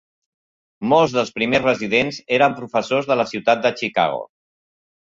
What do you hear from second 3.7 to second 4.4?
Chicago.